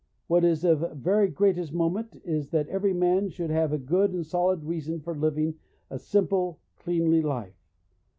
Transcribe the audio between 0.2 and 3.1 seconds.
What is of the very greatest moment is, that every